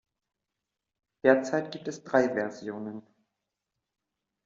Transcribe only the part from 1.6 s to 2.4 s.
gibt es drei